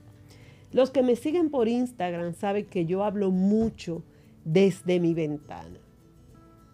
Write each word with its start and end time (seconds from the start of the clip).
Los 0.72 0.90
que 0.90 1.02
me 1.02 1.16
siguen 1.16 1.50
por 1.50 1.68
Instagram 1.68 2.34
saben 2.34 2.66
que 2.66 2.86
yo 2.86 3.04
hablo 3.04 3.30
mucho 3.30 4.02
desde 4.44 4.98
mi 4.98 5.14
ventana. 5.14 5.78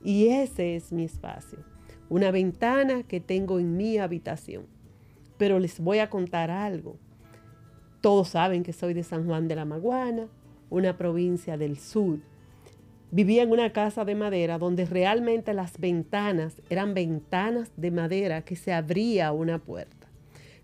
Y 0.02 0.28
ese 0.28 0.76
es 0.76 0.92
mi 0.92 1.04
espacio. 1.04 1.58
Una 2.08 2.30
ventana 2.30 3.02
que 3.02 3.20
tengo 3.20 3.58
en 3.58 3.76
mi 3.76 3.98
habitación. 3.98 4.66
Pero 5.36 5.58
les 5.58 5.80
voy 5.80 5.98
a 5.98 6.08
contar 6.08 6.50
algo. 6.50 6.96
Todos 8.00 8.28
saben 8.28 8.62
que 8.62 8.72
soy 8.72 8.94
de 8.94 9.02
San 9.02 9.26
Juan 9.26 9.48
de 9.48 9.56
la 9.56 9.66
Maguana, 9.66 10.28
una 10.70 10.96
provincia 10.96 11.58
del 11.58 11.76
sur 11.76 12.20
Vivía 13.12 13.42
en 13.42 13.50
una 13.50 13.72
casa 13.72 14.04
de 14.04 14.14
madera 14.14 14.56
donde 14.56 14.84
realmente 14.84 15.52
las 15.52 15.80
ventanas 15.80 16.62
eran 16.70 16.94
ventanas 16.94 17.72
de 17.76 17.90
madera 17.90 18.42
que 18.42 18.54
se 18.54 18.72
abría 18.72 19.32
una 19.32 19.58
puerta, 19.58 20.06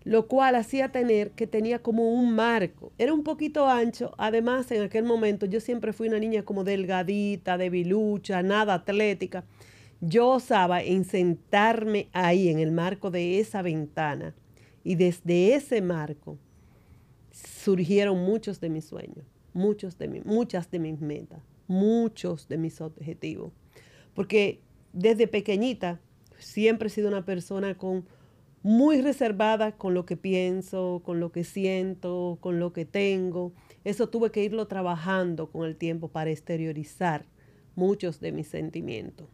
lo 0.05 0.29
cual 0.29 0.55
hacía 0.55 0.93
tener 0.93 1.31
que 1.31 1.45
tenía 1.45 1.79
como 1.79 2.09
un 2.09 2.33
marco. 2.33 2.93
Era 2.97 3.13
un 3.13 3.23
poquito 3.23 3.67
ancho, 3.67 4.13
además 4.17 4.71
en 4.71 4.83
aquel 4.83 5.03
momento 5.03 5.45
yo 5.45 5.59
siempre 5.59 5.91
fui 5.91 6.07
una 6.07 6.19
niña 6.19 6.43
como 6.43 6.63
delgadita, 6.63 7.57
debilucha, 7.57 8.41
nada 8.43 8.75
atlética. 8.75 9.43
Yo 9.99 10.29
osaba 10.29 10.81
en 10.81 11.03
sentarme 11.03 12.07
ahí 12.13 12.47
en 12.47 12.59
el 12.59 12.71
marco 12.71 13.11
de 13.11 13.39
esa 13.41 13.61
ventana 13.61 14.33
y 14.85 14.95
desde 14.95 15.53
ese 15.53 15.81
marco 15.81 16.37
surgieron 17.29 18.19
muchos 18.23 18.61
de 18.61 18.69
mis 18.69 18.85
sueños, 18.85 19.25
muchos 19.53 19.97
de 19.97 20.21
muchas 20.23 20.71
de 20.71 20.79
mis 20.79 21.01
metas 21.01 21.56
muchos 21.67 22.47
de 22.47 22.57
mis 22.57 22.81
objetivos. 22.81 23.53
Porque 24.13 24.61
desde 24.93 25.27
pequeñita 25.27 25.99
siempre 26.39 26.87
he 26.87 26.91
sido 26.91 27.07
una 27.07 27.25
persona 27.25 27.77
con 27.77 28.05
muy 28.63 29.01
reservada 29.01 29.77
con 29.77 29.93
lo 29.93 30.05
que 30.05 30.17
pienso, 30.17 31.01
con 31.05 31.19
lo 31.19 31.31
que 31.31 31.43
siento, 31.43 32.37
con 32.41 32.59
lo 32.59 32.73
que 32.73 32.85
tengo. 32.85 33.53
Eso 33.83 34.09
tuve 34.09 34.31
que 34.31 34.43
irlo 34.43 34.67
trabajando 34.67 35.49
con 35.49 35.65
el 35.65 35.75
tiempo 35.75 36.09
para 36.09 36.31
exteriorizar 36.31 37.25
muchos 37.75 38.19
de 38.19 38.31
mis 38.31 38.47
sentimientos. 38.47 39.29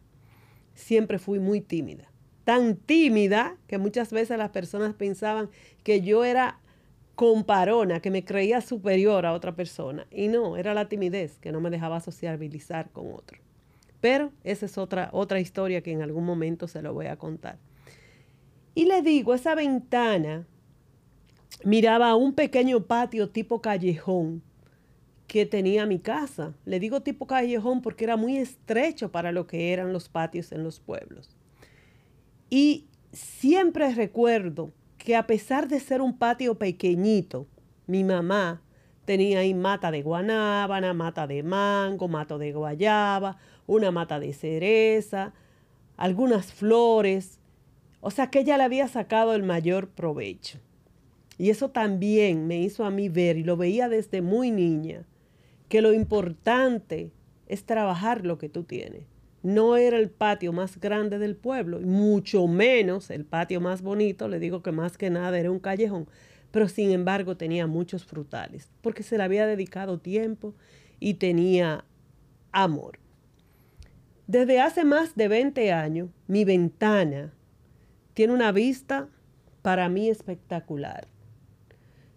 Siempre 0.74 1.18
fui 1.18 1.40
muy 1.40 1.60
tímida. 1.60 2.10
Tan 2.44 2.76
tímida 2.76 3.56
que 3.66 3.78
muchas 3.78 4.12
veces 4.12 4.36
las 4.36 4.50
personas 4.50 4.94
pensaban 4.94 5.48
que 5.82 6.02
yo 6.02 6.24
era 6.24 6.60
comparona, 7.14 8.00
que 8.00 8.10
me 8.10 8.24
creía 8.24 8.60
superior 8.60 9.26
a 9.26 9.32
otra 9.32 9.54
persona. 9.54 10.06
Y 10.10 10.28
no, 10.28 10.56
era 10.56 10.74
la 10.74 10.88
timidez 10.88 11.38
que 11.38 11.52
no 11.52 11.60
me 11.60 11.70
dejaba 11.70 12.00
sociabilizar 12.00 12.90
con 12.90 13.12
otro. 13.12 13.38
Pero 14.00 14.32
esa 14.42 14.66
es 14.66 14.76
otra, 14.76 15.08
otra 15.12 15.40
historia 15.40 15.82
que 15.82 15.92
en 15.92 16.02
algún 16.02 16.24
momento 16.24 16.68
se 16.68 16.82
lo 16.82 16.92
voy 16.92 17.06
a 17.06 17.16
contar. 17.16 17.58
Y 18.74 18.86
le 18.86 19.02
digo, 19.02 19.34
esa 19.34 19.54
ventana 19.54 20.46
miraba 21.64 22.10
a 22.10 22.16
un 22.16 22.34
pequeño 22.34 22.84
patio 22.84 23.30
tipo 23.30 23.60
callejón 23.60 24.42
que 25.26 25.46
tenía 25.46 25.86
mi 25.86 26.00
casa. 26.00 26.54
Le 26.64 26.80
digo 26.80 27.00
tipo 27.00 27.26
callejón 27.26 27.80
porque 27.80 28.04
era 28.04 28.16
muy 28.16 28.36
estrecho 28.36 29.10
para 29.10 29.32
lo 29.32 29.46
que 29.46 29.72
eran 29.72 29.92
los 29.92 30.08
patios 30.08 30.52
en 30.52 30.64
los 30.64 30.80
pueblos. 30.80 31.30
Y 32.50 32.86
siempre 33.12 33.94
recuerdo 33.94 34.72
que 35.04 35.14
a 35.16 35.26
pesar 35.26 35.68
de 35.68 35.80
ser 35.80 36.00
un 36.00 36.16
patio 36.16 36.54
pequeñito, 36.54 37.46
mi 37.86 38.02
mamá 38.02 38.62
tenía 39.04 39.40
ahí 39.40 39.52
mata 39.52 39.90
de 39.90 40.00
guanábana, 40.00 40.94
mata 40.94 41.26
de 41.26 41.42
mango, 41.42 42.08
mata 42.08 42.38
de 42.38 42.52
guayaba, 42.52 43.36
una 43.66 43.90
mata 43.90 44.18
de 44.18 44.32
cereza, 44.32 45.34
algunas 45.98 46.54
flores. 46.54 47.38
O 48.00 48.10
sea 48.10 48.30
que 48.30 48.40
ella 48.40 48.56
le 48.56 48.64
había 48.64 48.88
sacado 48.88 49.34
el 49.34 49.42
mayor 49.42 49.88
provecho. 49.88 50.58
Y 51.36 51.50
eso 51.50 51.68
también 51.68 52.46
me 52.46 52.62
hizo 52.62 52.86
a 52.86 52.90
mí 52.90 53.10
ver, 53.10 53.36
y 53.36 53.44
lo 53.44 53.58
veía 53.58 53.90
desde 53.90 54.22
muy 54.22 54.50
niña, 54.50 55.04
que 55.68 55.82
lo 55.82 55.92
importante 55.92 57.12
es 57.46 57.64
trabajar 57.64 58.24
lo 58.24 58.38
que 58.38 58.48
tú 58.48 58.64
tienes 58.64 59.13
no 59.44 59.76
era 59.76 59.98
el 59.98 60.08
patio 60.08 60.54
más 60.54 60.80
grande 60.80 61.18
del 61.18 61.36
pueblo, 61.36 61.78
y 61.78 61.84
mucho 61.84 62.46
menos 62.46 63.10
el 63.10 63.26
patio 63.26 63.60
más 63.60 63.82
bonito, 63.82 64.26
le 64.26 64.40
digo 64.40 64.62
que 64.62 64.72
más 64.72 64.96
que 64.96 65.10
nada 65.10 65.38
era 65.38 65.50
un 65.50 65.58
callejón, 65.58 66.08
pero 66.50 66.66
sin 66.66 66.90
embargo 66.90 67.36
tenía 67.36 67.66
muchos 67.66 68.06
frutales, 68.06 68.70
porque 68.80 69.02
se 69.02 69.18
le 69.18 69.22
había 69.22 69.46
dedicado 69.46 69.98
tiempo 69.98 70.54
y 70.98 71.14
tenía 71.14 71.84
amor. 72.52 72.98
Desde 74.26 74.60
hace 74.60 74.86
más 74.86 75.14
de 75.14 75.28
20 75.28 75.72
años, 75.72 76.08
mi 76.26 76.46
ventana 76.46 77.34
tiene 78.14 78.32
una 78.32 78.50
vista 78.50 79.10
para 79.60 79.90
mí 79.90 80.08
espectacular. 80.08 81.06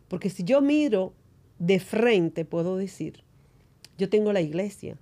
Porque 0.07 0.29
si 0.29 0.45
yo 0.45 0.61
miro 0.61 1.13
de 1.59 1.81
frente, 1.81 2.45
puedo 2.45 2.77
decir, 2.77 3.25
yo 3.97 4.07
tengo 4.07 4.31
la 4.31 4.39
iglesia, 4.39 4.97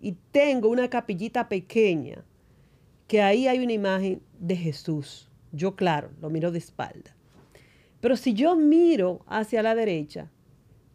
y 0.00 0.12
tengo 0.32 0.68
una 0.68 0.88
capillita 0.88 1.48
pequeña 1.48 2.24
que 3.06 3.20
ahí 3.22 3.46
hay 3.46 3.58
una 3.58 3.72
imagen 3.72 4.22
de 4.38 4.56
Jesús. 4.56 5.28
Yo, 5.52 5.76
claro, 5.76 6.10
lo 6.20 6.30
miro 6.30 6.50
de 6.52 6.58
espalda. 6.58 7.14
Pero 8.00 8.16
si 8.16 8.32
yo 8.32 8.56
miro 8.56 9.20
hacia 9.26 9.62
la 9.62 9.74
derecha, 9.74 10.30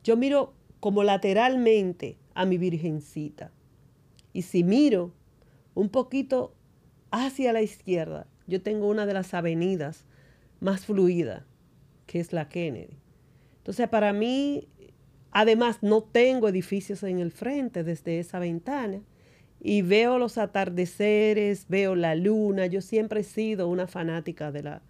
yo 0.04 0.18
miro 0.18 0.54
como 0.80 1.04
lateralmente 1.04 2.18
a 2.34 2.46
mi 2.46 2.58
virgencita. 2.58 3.52
Y 4.34 4.42
si 4.44 4.64
miro 4.64 5.14
un 5.74 5.90
poquito 5.90 6.54
hacia 7.12 7.54
la 7.54 7.62
izquierda, 7.62 8.28
yo 8.48 8.62
tengo 8.62 8.88
una 8.88 9.06
de 9.06 9.14
las 9.14 9.34
avenidas 9.34 10.06
más 10.60 10.86
fluidas, 10.86 11.44
que 12.08 12.20
es 12.20 12.34
la 12.34 12.50
Kennedy. 12.50 12.98
Entonces, 13.58 13.88
para 13.90 14.14
mí, 14.14 14.68
Además, 15.38 15.80
no 15.82 16.02
tengo 16.02 16.48
edificios 16.48 17.04
en 17.04 17.20
el 17.20 17.30
frente 17.30 17.84
desde 17.84 18.20
esa 18.20 18.40
ventana 18.40 19.02
y 19.60 19.82
veo 19.82 20.18
los 20.18 20.38
atardeceres, 20.38 21.66
veo 21.68 21.94
la 21.94 22.16
luna. 22.16 22.68
Yo 22.68 22.80
siempre 22.80 23.20
he 23.20 23.24
sido 23.26 23.68
una 23.68 23.86
fanática 23.86 24.54
de 24.54 24.64
la, 24.64 24.82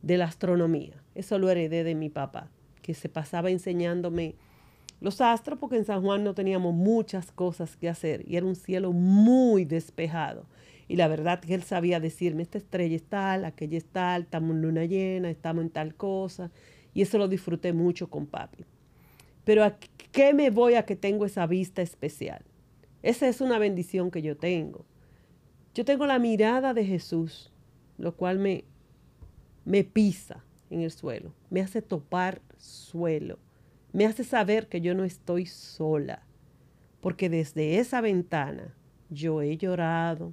de 0.00 0.16
la 0.16 0.26
astronomía. 0.26 1.02
Eso 1.16 1.40
lo 1.40 1.50
heredé 1.50 1.82
de 1.82 1.96
mi 1.96 2.08
papá, 2.08 2.52
que 2.82 2.94
se 2.94 3.08
pasaba 3.08 3.50
enseñándome 3.50 4.36
los 5.00 5.20
astros 5.20 5.58
porque 5.58 5.78
en 5.78 5.84
San 5.84 6.02
Juan 6.02 6.22
no 6.22 6.34
teníamos 6.34 6.72
muchas 6.72 7.32
cosas 7.32 7.76
que 7.76 7.88
hacer 7.88 8.22
y 8.28 8.36
era 8.36 8.46
un 8.46 8.54
cielo 8.54 8.92
muy 8.92 9.64
despejado. 9.64 10.46
Y 10.86 10.94
la 10.94 11.08
verdad 11.08 11.40
que 11.40 11.52
él 11.52 11.64
sabía 11.64 11.98
decirme, 11.98 12.44
esta 12.44 12.58
estrella 12.58 12.94
es 12.94 13.02
tal, 13.02 13.44
aquella 13.44 13.78
es 13.78 13.86
tal, 13.86 14.22
estamos 14.22 14.52
en 14.52 14.62
luna 14.62 14.84
llena, 14.84 15.30
estamos 15.30 15.64
en 15.64 15.70
tal 15.70 15.96
cosa. 15.96 16.52
Y 16.94 17.02
eso 17.02 17.18
lo 17.18 17.26
disfruté 17.26 17.72
mucho 17.72 18.08
con 18.08 18.26
papi. 18.26 18.64
Pero 19.44 19.64
¿a 19.64 19.76
qué 20.12 20.34
me 20.34 20.50
voy 20.50 20.74
a 20.74 20.84
que 20.84 20.96
tengo 20.96 21.24
esa 21.26 21.46
vista 21.46 21.82
especial? 21.82 22.44
Esa 23.02 23.28
es 23.28 23.40
una 23.40 23.58
bendición 23.58 24.10
que 24.10 24.22
yo 24.22 24.36
tengo. 24.36 24.84
Yo 25.74 25.84
tengo 25.84 26.06
la 26.06 26.18
mirada 26.18 26.72
de 26.72 26.84
Jesús, 26.84 27.52
lo 27.98 28.16
cual 28.16 28.38
me, 28.38 28.64
me 29.64 29.84
pisa 29.84 30.44
en 30.70 30.80
el 30.80 30.90
suelo, 30.90 31.34
me 31.50 31.60
hace 31.60 31.82
topar 31.82 32.40
suelo, 32.56 33.38
me 33.92 34.06
hace 34.06 34.24
saber 34.24 34.68
que 34.68 34.80
yo 34.80 34.94
no 34.94 35.04
estoy 35.04 35.46
sola, 35.46 36.22
porque 37.00 37.28
desde 37.28 37.78
esa 37.78 38.00
ventana 38.00 38.74
yo 39.10 39.42
he 39.42 39.56
llorado, 39.56 40.32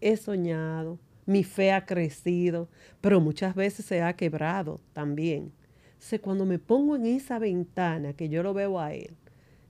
he 0.00 0.16
soñado, 0.16 0.98
mi 1.26 1.44
fe 1.44 1.72
ha 1.72 1.86
crecido, 1.86 2.68
pero 3.00 3.20
muchas 3.20 3.54
veces 3.54 3.86
se 3.86 4.02
ha 4.02 4.14
quebrado 4.14 4.80
también. 4.92 5.52
Sé 6.00 6.20
cuando 6.20 6.44
me 6.44 6.58
pongo 6.58 6.96
en 6.96 7.06
esa 7.06 7.38
ventana 7.38 8.14
que 8.14 8.28
yo 8.28 8.42
lo 8.42 8.52
veo 8.52 8.80
a 8.80 8.92
Él, 8.92 9.14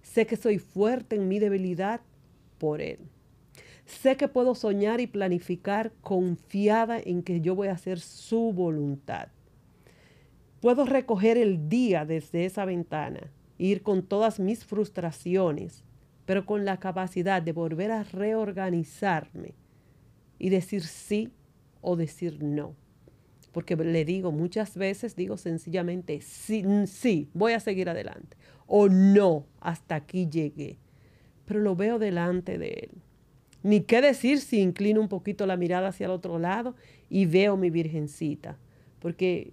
Sé 0.02 0.26
que 0.26 0.36
soy 0.36 0.58
fuerte 0.58 1.16
en 1.16 1.28
mi 1.28 1.38
debilidad 1.38 2.00
por 2.58 2.80
Él. 2.80 2.98
Sé 3.84 4.16
que 4.16 4.28
puedo 4.28 4.54
soñar 4.54 5.00
y 5.00 5.06
planificar 5.06 5.92
confiada 6.00 6.98
en 6.98 7.22
que 7.22 7.40
yo 7.40 7.54
voy 7.54 7.68
a 7.68 7.72
hacer 7.72 8.00
su 8.00 8.52
voluntad. 8.52 9.28
Puedo 10.60 10.84
recoger 10.84 11.36
el 11.36 11.68
día 11.68 12.04
desde 12.04 12.44
esa 12.44 12.64
ventana, 12.64 13.30
ir 13.58 13.82
con 13.82 14.02
todas 14.02 14.40
mis 14.40 14.64
frustraciones, 14.64 15.84
pero 16.26 16.46
con 16.46 16.64
la 16.64 16.78
capacidad 16.78 17.42
de 17.42 17.52
volver 17.52 17.90
a 17.90 18.04
reorganizarme 18.04 19.54
y 20.38 20.50
decir 20.50 20.82
sí 20.82 21.32
o 21.80 21.96
decir 21.96 22.42
no. 22.42 22.74
Porque 23.52 23.76
le 23.76 24.04
digo 24.04 24.30
muchas 24.32 24.76
veces, 24.76 25.16
digo 25.16 25.36
sencillamente 25.36 26.20
sí, 26.20 26.64
sí, 26.86 27.28
voy 27.34 27.52
a 27.52 27.60
seguir 27.60 27.88
adelante 27.88 28.36
o 28.72 28.88
no, 28.88 29.46
hasta 29.60 29.96
aquí 29.96 30.28
llegué. 30.30 30.78
Pero 31.44 31.58
lo 31.58 31.74
veo 31.74 31.98
delante 31.98 32.56
de 32.56 32.68
Él. 32.68 32.90
Ni 33.64 33.80
qué 33.80 34.00
decir 34.00 34.38
si 34.38 34.60
inclino 34.60 35.00
un 35.00 35.08
poquito 35.08 35.44
la 35.44 35.56
mirada 35.56 35.88
hacia 35.88 36.06
el 36.06 36.12
otro 36.12 36.38
lado 36.38 36.76
y 37.08 37.26
veo 37.26 37.56
mi 37.56 37.68
virgencita. 37.70 38.58
Porque 39.00 39.52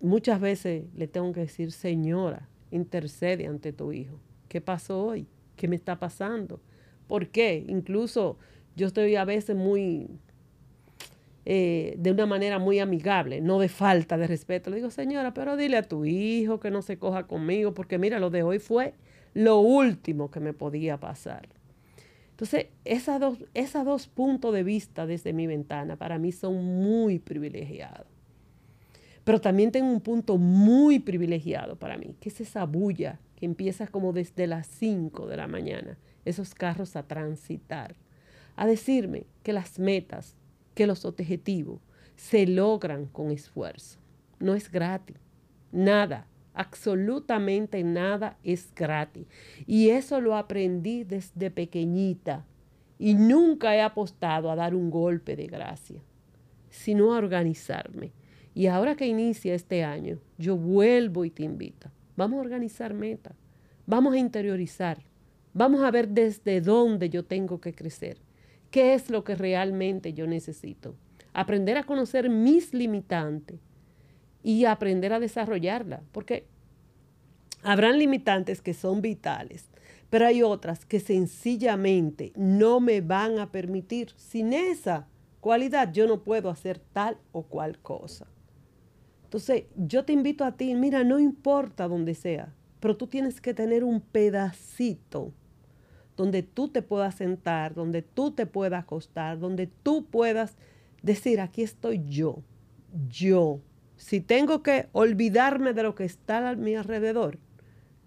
muchas 0.00 0.40
veces 0.40 0.86
le 0.96 1.08
tengo 1.08 1.30
que 1.34 1.40
decir, 1.40 1.72
Señora, 1.72 2.48
intercede 2.70 3.46
ante 3.46 3.74
tu 3.74 3.92
hijo. 3.92 4.18
¿Qué 4.48 4.62
pasó 4.62 5.04
hoy? 5.04 5.26
¿Qué 5.56 5.68
me 5.68 5.76
está 5.76 6.00
pasando? 6.00 6.62
¿Por 7.06 7.28
qué? 7.28 7.66
Incluso 7.68 8.38
yo 8.76 8.86
estoy 8.86 9.14
a 9.16 9.26
veces 9.26 9.54
muy 9.54 10.08
eh, 11.46 11.94
de 11.98 12.10
una 12.10 12.24
manera 12.24 12.58
muy 12.58 12.78
amigable, 12.78 13.40
no 13.40 13.58
de 13.58 13.68
falta 13.68 14.16
de 14.16 14.26
respeto. 14.26 14.70
Le 14.70 14.76
digo, 14.76 14.90
señora, 14.90 15.34
pero 15.34 15.56
dile 15.56 15.76
a 15.76 15.82
tu 15.82 16.04
hijo 16.04 16.58
que 16.58 16.70
no 16.70 16.80
se 16.80 16.98
coja 16.98 17.26
conmigo, 17.26 17.74
porque 17.74 17.98
mira, 17.98 18.18
lo 18.18 18.30
de 18.30 18.42
hoy 18.42 18.58
fue 18.58 18.94
lo 19.34 19.58
último 19.58 20.30
que 20.30 20.40
me 20.40 20.54
podía 20.54 20.98
pasar. 20.98 21.48
Entonces, 22.30 22.66
esos 22.84 23.20
dos, 23.20 23.38
esos 23.52 23.84
dos 23.84 24.08
puntos 24.08 24.54
de 24.54 24.62
vista 24.62 25.06
desde 25.06 25.32
mi 25.32 25.46
ventana 25.46 25.96
para 25.96 26.18
mí 26.18 26.32
son 26.32 26.64
muy 26.64 27.18
privilegiados. 27.18 28.06
Pero 29.22 29.40
también 29.40 29.70
tengo 29.70 29.90
un 29.90 30.00
punto 30.00 30.36
muy 30.36 30.98
privilegiado 30.98 31.76
para 31.76 31.96
mí, 31.96 32.16
que 32.20 32.28
es 32.30 32.40
esa 32.40 32.64
bulla 32.64 33.20
que 33.36 33.46
empieza 33.46 33.86
como 33.86 34.12
desde 34.12 34.46
las 34.46 34.66
5 34.66 35.26
de 35.26 35.36
la 35.36 35.46
mañana, 35.46 35.98
esos 36.24 36.54
carros 36.54 36.96
a 36.96 37.06
transitar, 37.06 37.96
a 38.56 38.66
decirme 38.66 39.24
que 39.42 39.52
las 39.52 39.78
metas 39.78 40.36
que 40.74 40.86
los 40.86 41.04
objetivos 41.04 41.80
se 42.16 42.46
logran 42.46 43.06
con 43.06 43.30
esfuerzo. 43.30 43.98
No 44.38 44.54
es 44.54 44.70
gratis. 44.70 45.16
Nada, 45.72 46.26
absolutamente 46.52 47.82
nada 47.82 48.38
es 48.42 48.72
gratis. 48.74 49.26
Y 49.66 49.90
eso 49.90 50.20
lo 50.20 50.36
aprendí 50.36 51.04
desde 51.04 51.50
pequeñita. 51.50 52.44
Y 52.98 53.14
nunca 53.14 53.74
he 53.74 53.82
apostado 53.82 54.50
a 54.50 54.56
dar 54.56 54.74
un 54.74 54.90
golpe 54.90 55.34
de 55.36 55.46
gracia, 55.46 56.00
sino 56.70 57.14
a 57.14 57.18
organizarme. 57.18 58.12
Y 58.54 58.66
ahora 58.68 58.94
que 58.94 59.06
inicia 59.06 59.54
este 59.54 59.82
año, 59.82 60.18
yo 60.38 60.56
vuelvo 60.56 61.24
y 61.24 61.30
te 61.30 61.42
invito. 61.42 61.90
Vamos 62.16 62.38
a 62.38 62.42
organizar 62.42 62.94
metas. 62.94 63.34
Vamos 63.86 64.14
a 64.14 64.18
interiorizar. 64.18 65.02
Vamos 65.52 65.82
a 65.82 65.90
ver 65.90 66.08
desde 66.08 66.60
dónde 66.60 67.10
yo 67.10 67.24
tengo 67.24 67.60
que 67.60 67.74
crecer 67.74 68.23
qué 68.74 68.94
es 68.94 69.08
lo 69.08 69.22
que 69.22 69.36
realmente 69.36 70.14
yo 70.14 70.26
necesito. 70.26 70.96
Aprender 71.32 71.76
a 71.76 71.84
conocer 71.84 72.28
mis 72.28 72.74
limitantes 72.74 73.60
y 74.42 74.64
aprender 74.64 75.12
a 75.12 75.20
desarrollarla, 75.20 76.02
porque 76.10 76.48
habrán 77.62 78.00
limitantes 78.00 78.60
que 78.60 78.74
son 78.74 79.00
vitales, 79.00 79.66
pero 80.10 80.26
hay 80.26 80.42
otras 80.42 80.84
que 80.84 80.98
sencillamente 80.98 82.32
no 82.34 82.80
me 82.80 83.00
van 83.00 83.38
a 83.38 83.52
permitir. 83.52 84.10
Sin 84.16 84.52
esa 84.52 85.06
cualidad 85.38 85.92
yo 85.92 86.08
no 86.08 86.24
puedo 86.24 86.50
hacer 86.50 86.80
tal 86.80 87.16
o 87.30 87.44
cual 87.44 87.78
cosa. 87.78 88.26
Entonces, 89.22 89.66
yo 89.76 90.04
te 90.04 90.12
invito 90.12 90.44
a 90.44 90.56
ti, 90.56 90.74
mira, 90.74 91.04
no 91.04 91.20
importa 91.20 91.86
dónde 91.86 92.16
sea, 92.16 92.52
pero 92.80 92.96
tú 92.96 93.06
tienes 93.06 93.40
que 93.40 93.54
tener 93.54 93.84
un 93.84 94.00
pedacito 94.00 95.32
donde 96.16 96.42
tú 96.42 96.68
te 96.68 96.82
puedas 96.82 97.16
sentar, 97.16 97.74
donde 97.74 98.02
tú 98.02 98.30
te 98.30 98.46
puedas 98.46 98.82
acostar, 98.82 99.38
donde 99.38 99.66
tú 99.66 100.06
puedas 100.06 100.56
decir, 101.02 101.40
aquí 101.40 101.62
estoy 101.62 102.02
yo, 102.06 102.42
yo. 103.08 103.60
Si 103.96 104.20
tengo 104.20 104.62
que 104.62 104.88
olvidarme 104.92 105.72
de 105.72 105.82
lo 105.82 105.94
que 105.94 106.04
está 106.04 106.50
a 106.50 106.56
mi 106.56 106.74
alrededor, 106.74 107.38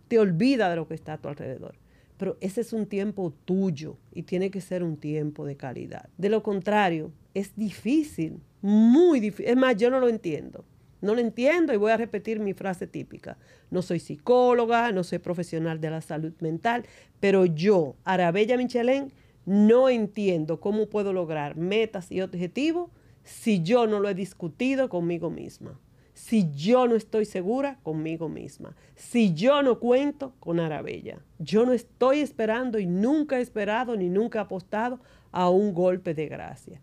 te 0.07 0.19
olvida 0.19 0.69
de 0.69 0.75
lo 0.75 0.87
que 0.87 0.95
está 0.95 1.13
a 1.13 1.17
tu 1.17 1.27
alrededor. 1.27 1.75
Pero 2.17 2.37
ese 2.41 2.61
es 2.61 2.73
un 2.73 2.87
tiempo 2.87 3.33
tuyo 3.45 3.97
y 4.11 4.23
tiene 4.23 4.49
que 4.49 4.61
ser 4.61 4.83
un 4.83 4.97
tiempo 4.97 5.45
de 5.45 5.55
calidad. 5.55 6.09
De 6.17 6.29
lo 6.29 6.41
contrario, 6.41 7.11
es 7.33 7.55
difícil, 7.55 8.41
muy 8.61 9.19
difícil. 9.19 9.51
Es 9.51 9.57
más, 9.57 9.75
yo 9.77 9.91
no 9.91 9.99
lo 9.99 10.09
entiendo. 10.09 10.65
No 11.01 11.13
lo 11.13 11.21
entiendo 11.21 11.73
y 11.73 11.77
voy 11.77 11.91
a 11.91 11.97
repetir 11.97 12.39
mi 12.39 12.53
frase 12.53 12.87
típica. 12.87 13.37
No 13.69 13.81
soy 13.81 13.99
psicóloga, 13.99 14.91
no 14.91 15.03
soy 15.03 15.19
profesional 15.19 15.79
de 15.79 15.91
la 15.91 16.01
salud 16.01 16.33
mental, 16.39 16.85
pero 17.19 17.45
yo, 17.45 17.95
Arabella 18.03 18.57
Michelén, 18.57 19.13
no 19.45 19.89
entiendo 19.89 20.59
cómo 20.59 20.87
puedo 20.87 21.13
lograr 21.13 21.55
metas 21.55 22.11
y 22.11 22.21
objetivos 22.21 22.89
si 23.23 23.61
yo 23.61 23.87
no 23.87 23.99
lo 23.99 24.09
he 24.09 24.15
discutido 24.15 24.89
conmigo 24.89 25.29
misma, 25.29 25.79
si 26.13 26.51
yo 26.53 26.87
no 26.87 26.95
estoy 26.95 27.25
segura 27.25 27.79
conmigo 27.83 28.27
misma, 28.27 28.75
si 28.95 29.33
yo 29.33 29.61
no 29.61 29.79
cuento 29.79 30.33
con 30.39 30.59
Arabella. 30.59 31.19
Yo 31.37 31.65
no 31.65 31.73
estoy 31.73 32.21
esperando 32.21 32.79
y 32.79 32.87
nunca 32.87 33.37
he 33.37 33.41
esperado 33.41 33.95
ni 33.95 34.09
nunca 34.09 34.39
he 34.39 34.41
apostado 34.41 34.99
a 35.31 35.49
un 35.49 35.73
golpe 35.73 36.13
de 36.13 36.27
gracia 36.27 36.81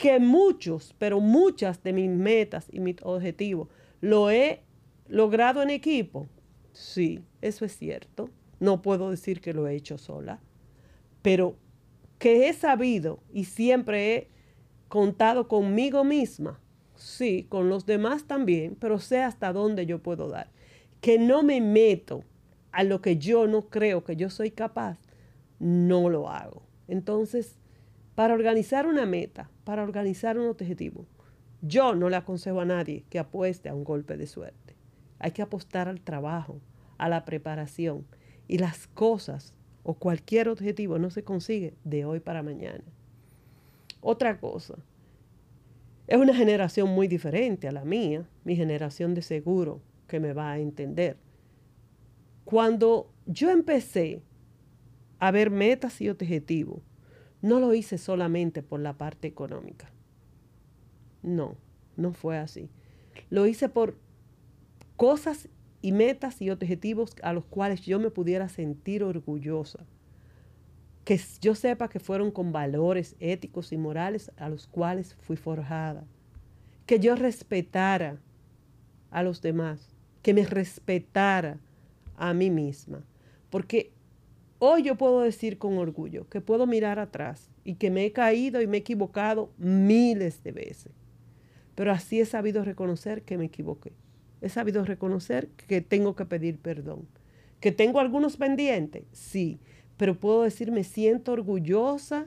que 0.00 0.18
muchos, 0.18 0.94
pero 0.96 1.20
muchas 1.20 1.82
de 1.82 1.92
mis 1.92 2.08
metas 2.08 2.68
y 2.72 2.80
mis 2.80 2.96
objetivos 3.02 3.68
lo 4.00 4.30
he 4.30 4.62
logrado 5.08 5.62
en 5.62 5.68
equipo. 5.68 6.26
Sí, 6.72 7.22
eso 7.42 7.66
es 7.66 7.76
cierto. 7.76 8.30
No 8.60 8.80
puedo 8.80 9.10
decir 9.10 9.42
que 9.42 9.52
lo 9.52 9.68
he 9.68 9.74
hecho 9.74 9.98
sola, 9.98 10.40
pero 11.20 11.54
que 12.18 12.48
he 12.48 12.54
sabido 12.54 13.22
y 13.30 13.44
siempre 13.44 14.14
he 14.16 14.28
contado 14.88 15.48
conmigo 15.48 16.02
misma. 16.02 16.58
Sí, 16.94 17.44
con 17.50 17.68
los 17.68 17.84
demás 17.84 18.24
también, 18.24 18.76
pero 18.80 19.00
sé 19.00 19.18
hasta 19.18 19.52
dónde 19.52 19.84
yo 19.84 19.98
puedo 19.98 20.30
dar. 20.30 20.50
Que 21.02 21.18
no 21.18 21.42
me 21.42 21.60
meto 21.60 22.24
a 22.72 22.84
lo 22.84 23.02
que 23.02 23.18
yo 23.18 23.46
no 23.46 23.68
creo 23.68 24.02
que 24.02 24.16
yo 24.16 24.30
soy 24.30 24.50
capaz, 24.50 24.98
no 25.58 26.08
lo 26.08 26.30
hago. 26.30 26.62
Entonces, 26.88 27.58
para 28.14 28.32
organizar 28.32 28.86
una 28.86 29.04
meta, 29.04 29.50
para 29.70 29.84
organizar 29.84 30.36
un 30.36 30.48
objetivo, 30.48 31.06
yo 31.62 31.94
no 31.94 32.08
le 32.08 32.16
aconsejo 32.16 32.60
a 32.60 32.64
nadie 32.64 33.04
que 33.08 33.20
apueste 33.20 33.68
a 33.68 33.74
un 33.76 33.84
golpe 33.84 34.16
de 34.16 34.26
suerte. 34.26 34.74
Hay 35.20 35.30
que 35.30 35.42
apostar 35.42 35.86
al 35.86 36.00
trabajo, 36.00 36.60
a 36.98 37.08
la 37.08 37.24
preparación. 37.24 38.04
Y 38.48 38.58
las 38.58 38.88
cosas 38.88 39.54
o 39.84 39.94
cualquier 39.94 40.48
objetivo 40.48 40.98
no 40.98 41.10
se 41.10 41.22
consigue 41.22 41.74
de 41.84 42.04
hoy 42.04 42.18
para 42.18 42.42
mañana. 42.42 42.82
Otra 44.00 44.40
cosa, 44.40 44.74
es 46.08 46.18
una 46.18 46.34
generación 46.34 46.88
muy 46.88 47.06
diferente 47.06 47.68
a 47.68 47.72
la 47.72 47.84
mía, 47.84 48.28
mi 48.42 48.56
generación 48.56 49.14
de 49.14 49.22
seguro 49.22 49.80
que 50.08 50.18
me 50.18 50.32
va 50.32 50.50
a 50.50 50.58
entender. 50.58 51.16
Cuando 52.44 53.08
yo 53.24 53.50
empecé 53.50 54.20
a 55.20 55.30
ver 55.30 55.52
metas 55.52 56.00
y 56.00 56.08
objetivos, 56.08 56.89
no 57.42 57.60
lo 57.60 57.74
hice 57.74 57.98
solamente 57.98 58.62
por 58.62 58.80
la 58.80 58.94
parte 58.94 59.28
económica. 59.28 59.90
No, 61.22 61.56
no 61.96 62.12
fue 62.12 62.38
así. 62.38 62.68
Lo 63.30 63.46
hice 63.46 63.68
por 63.68 63.96
cosas 64.96 65.48
y 65.82 65.92
metas 65.92 66.42
y 66.42 66.50
objetivos 66.50 67.14
a 67.22 67.32
los 67.32 67.44
cuales 67.44 67.80
yo 67.82 67.98
me 67.98 68.10
pudiera 68.10 68.48
sentir 68.48 69.02
orgullosa. 69.02 69.80
Que 71.04 71.18
yo 71.40 71.54
sepa 71.54 71.88
que 71.88 71.98
fueron 71.98 72.30
con 72.30 72.52
valores 72.52 73.16
éticos 73.20 73.72
y 73.72 73.78
morales 73.78 74.30
a 74.36 74.48
los 74.48 74.66
cuales 74.66 75.14
fui 75.14 75.36
forjada. 75.36 76.04
Que 76.86 77.00
yo 77.00 77.14
respetara 77.16 78.18
a 79.10 79.22
los 79.22 79.40
demás. 79.40 79.96
Que 80.22 80.34
me 80.34 80.44
respetara 80.44 81.58
a 82.16 82.34
mí 82.34 82.50
misma. 82.50 83.02
Porque 83.48 83.92
hoy 84.60 84.84
yo 84.84 84.96
puedo 84.96 85.22
decir 85.22 85.58
con 85.58 85.78
orgullo 85.78 86.28
que 86.28 86.40
puedo 86.40 86.66
mirar 86.66 87.00
atrás 87.00 87.50
y 87.64 87.74
que 87.74 87.90
me 87.90 88.04
he 88.04 88.12
caído 88.12 88.62
y 88.62 88.68
me 88.68 88.76
he 88.76 88.80
equivocado 88.80 89.50
miles 89.58 90.44
de 90.44 90.52
veces. 90.52 90.92
Pero 91.74 91.90
así 91.90 92.20
he 92.20 92.26
sabido 92.26 92.62
reconocer 92.62 93.22
que 93.22 93.38
me 93.38 93.46
equivoqué. 93.46 93.92
He 94.42 94.48
sabido 94.48 94.84
reconocer 94.84 95.48
que 95.48 95.80
tengo 95.80 96.14
que 96.14 96.26
pedir 96.26 96.58
perdón. 96.58 97.08
¿Que 97.58 97.72
tengo 97.72 98.00
algunos 98.00 98.36
pendientes? 98.36 99.04
Sí. 99.12 99.58
Pero 99.96 100.18
puedo 100.18 100.42
decir, 100.42 100.70
me 100.70 100.84
siento 100.84 101.32
orgullosa 101.32 102.26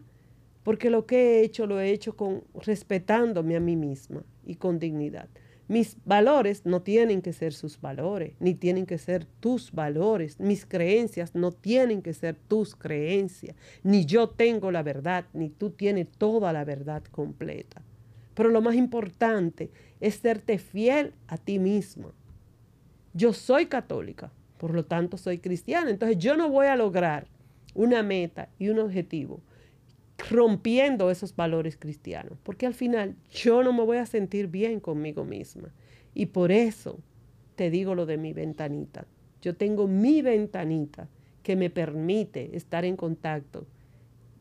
porque 0.64 0.90
lo 0.90 1.06
que 1.06 1.16
he 1.16 1.42
hecho 1.42 1.68
lo 1.68 1.80
he 1.80 1.92
hecho 1.92 2.16
con 2.16 2.44
respetándome 2.54 3.56
a 3.56 3.60
mí 3.60 3.76
misma 3.76 4.24
y 4.46 4.56
con 4.56 4.80
dignidad. 4.80 5.30
Mis 5.74 5.98
valores 6.06 6.68
no 6.68 6.84
tienen 6.84 7.24
que 7.24 7.34
ser 7.34 7.52
sus 7.52 7.82
valores, 7.82 8.36
ni 8.40 8.54
tienen 8.54 8.86
que 8.86 9.00
ser 9.00 9.26
tus 9.40 9.72
valores. 9.72 10.40
Mis 10.40 10.68
creencias 10.68 11.34
no 11.34 11.52
tienen 11.52 12.04
que 12.04 12.14
ser 12.14 12.36
tus 12.36 12.76
creencias. 12.76 13.56
Ni 13.82 14.06
yo 14.06 14.30
tengo 14.30 14.70
la 14.70 14.84
verdad, 14.84 15.26
ni 15.34 15.50
tú 15.50 15.72
tienes 15.72 16.08
toda 16.10 16.54
la 16.54 16.64
verdad 16.64 17.02
completa. 17.06 17.82
Pero 18.36 18.50
lo 18.50 18.62
más 18.62 18.76
importante 18.76 19.72
es 20.00 20.14
serte 20.18 20.60
fiel 20.60 21.16
a 21.28 21.38
ti 21.38 21.58
misma. 21.58 22.14
Yo 23.16 23.34
soy 23.34 23.66
católica, 23.66 24.32
por 24.60 24.76
lo 24.76 24.86
tanto 24.86 25.18
soy 25.18 25.40
cristiana. 25.40 25.90
Entonces 25.90 26.20
yo 26.20 26.38
no 26.38 26.50
voy 26.50 26.68
a 26.68 26.76
lograr 26.76 27.26
una 27.74 28.04
meta 28.04 28.48
y 28.60 28.70
un 28.70 28.78
objetivo 28.78 29.42
rompiendo 30.18 31.10
esos 31.12 31.36
valores 31.36 31.78
cristianos, 31.78 32.38
porque 32.44 32.66
al 32.66 32.74
final 32.74 33.16
yo 33.32 33.64
no 33.64 33.74
me 33.74 33.84
voy 33.84 33.98
a 33.98 34.06
sentir 34.06 34.48
bien 34.48 34.80
conmigo 34.80 35.26
misma. 35.26 35.74
Y 36.14 36.28
por 36.28 36.52
eso 36.52 37.00
te 37.56 37.70
digo 37.70 37.96
lo 37.96 38.06
de 38.06 38.18
mi 38.18 38.34
ventanita. 38.34 39.06
Yo 39.42 39.56
tengo 39.56 39.88
mi 39.88 40.22
ventanita 40.22 41.10
que 41.42 41.56
me 41.56 41.70
permite 41.70 42.56
estar 42.56 42.86
en 42.86 42.96
contacto 42.96 43.68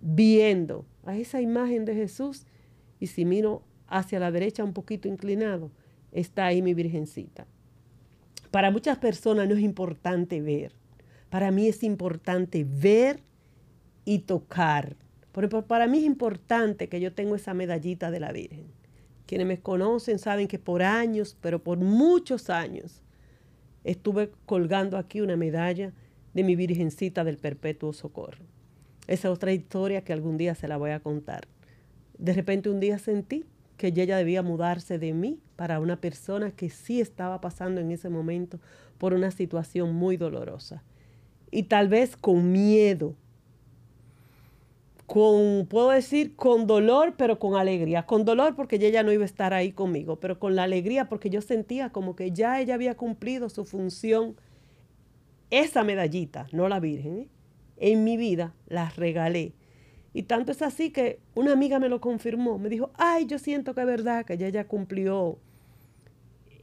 viendo 0.00 0.84
a 1.04 1.16
esa 1.16 1.40
imagen 1.40 1.84
de 1.84 1.94
Jesús 1.94 2.46
y 3.00 3.08
si 3.08 3.24
miro 3.24 3.62
hacia 3.88 4.20
la 4.20 4.30
derecha 4.30 4.64
un 4.64 4.72
poquito 4.72 5.08
inclinado, 5.08 5.70
está 6.12 6.46
ahí 6.46 6.62
mi 6.62 6.74
virgencita. 6.74 7.46
Para 8.50 8.70
muchas 8.70 8.98
personas 8.98 9.48
no 9.48 9.54
es 9.54 9.60
importante 9.60 10.40
ver. 10.40 10.72
Para 11.30 11.50
mí 11.50 11.66
es 11.66 11.82
importante 11.82 12.64
ver 12.68 13.20
y 14.04 14.20
tocar 14.20 14.96
pero 15.32 15.66
para 15.66 15.86
mí 15.86 15.98
es 15.98 16.04
importante 16.04 16.88
que 16.88 17.00
yo 17.00 17.12
tengo 17.12 17.34
esa 17.34 17.54
medallita 17.54 18.10
de 18.10 18.20
la 18.20 18.32
Virgen. 18.32 18.66
Quienes 19.26 19.46
me 19.46 19.60
conocen 19.60 20.18
saben 20.18 20.46
que 20.46 20.58
por 20.58 20.82
años, 20.82 21.36
pero 21.40 21.62
por 21.62 21.78
muchos 21.78 22.50
años, 22.50 23.02
estuve 23.84 24.30
colgando 24.46 24.98
aquí 24.98 25.20
una 25.20 25.36
medalla 25.36 25.92
de 26.34 26.44
mi 26.44 26.54
Virgencita 26.54 27.24
del 27.24 27.38
Perpetuo 27.38 27.92
Socorro. 27.92 28.44
Esa 29.06 29.30
otra 29.30 29.52
historia 29.52 30.04
que 30.04 30.12
algún 30.12 30.36
día 30.36 30.54
se 30.54 30.68
la 30.68 30.76
voy 30.76 30.90
a 30.90 31.00
contar. 31.00 31.48
De 32.18 32.32
repente 32.32 32.70
un 32.70 32.78
día 32.78 32.98
sentí 32.98 33.44
que 33.76 33.88
ella 33.88 34.16
debía 34.16 34.42
mudarse 34.42 34.98
de 34.98 35.12
mí 35.12 35.40
para 35.56 35.80
una 35.80 36.00
persona 36.00 36.52
que 36.52 36.70
sí 36.70 37.00
estaba 37.00 37.40
pasando 37.40 37.80
en 37.80 37.90
ese 37.90 38.08
momento 38.08 38.60
por 38.98 39.12
una 39.12 39.30
situación 39.30 39.94
muy 39.94 40.16
dolorosa. 40.16 40.84
Y 41.50 41.64
tal 41.64 41.88
vez 41.88 42.16
con 42.16 42.52
miedo 42.52 43.16
con, 45.12 45.66
puedo 45.66 45.90
decir, 45.90 46.37
con 46.37 46.66
dolor, 46.66 47.16
pero 47.19 47.38
con 47.38 47.54
alegría. 47.57 48.07
Con 48.07 48.25
dolor 48.25 48.57
porque 48.57 48.76
ella 48.76 49.02
no 49.02 49.12
iba 49.12 49.25
a 49.25 49.26
estar 49.26 49.52
ahí 49.52 49.71
conmigo, 49.71 50.19
pero 50.19 50.38
con 50.38 50.57
la 50.57 50.62
alegría 50.62 51.11
porque 51.11 51.28
yo 51.28 51.42
sentía 51.42 51.90
como 51.90 52.16
que 52.16 52.33
ya 52.33 52.62
ella 52.62 52.73
había 52.73 52.97
cumplido 52.97 53.50
su 53.50 53.66
función. 53.66 54.37
Esa 55.50 55.85
medallita, 55.85 56.47
no 56.52 56.66
la 56.66 56.81
Virgen, 56.81 57.19
¿eh? 57.19 57.28
en 57.76 58.04
mi 58.04 58.16
vida 58.16 58.54
la 58.69 58.88
regalé. 58.88 59.52
Y 60.14 60.23
tanto 60.23 60.50
es 60.50 60.62
así 60.62 60.88
que 60.88 61.21
una 61.35 61.52
amiga 61.52 61.78
me 61.78 61.90
lo 61.90 62.00
confirmó. 62.00 62.59
Me 62.59 62.71
dijo, 62.71 62.90
ay, 62.95 63.26
yo 63.26 63.38
siento 63.38 63.75
que 63.75 63.83
es 63.83 63.87
verdad 63.87 64.25
que 64.25 64.33
ella 64.33 64.49
ya 64.49 64.66
cumplió 64.66 65.37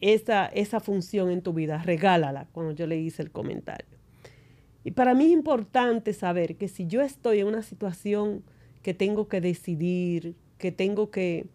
esa, 0.01 0.47
esa 0.47 0.79
función 0.79 1.29
en 1.29 1.43
tu 1.43 1.53
vida. 1.53 1.83
Regálala 1.83 2.47
cuando 2.51 2.71
yo 2.71 2.87
le 2.87 2.97
hice 2.97 3.21
el 3.21 3.29
comentario. 3.29 3.98
Y 4.83 4.91
para 4.91 5.13
mí 5.13 5.25
es 5.25 5.31
importante 5.31 6.13
saber 6.13 6.55
que 6.55 6.67
si 6.67 6.87
yo 6.87 7.01
estoy 7.01 7.39
en 7.39 7.47
una 7.47 7.63
situación 7.63 8.43
que 8.81 8.93
tengo 8.93 9.27
que 9.27 9.41
decidir, 9.41 10.35
que 10.57 10.71
tengo 10.71 11.11
que 11.11 11.47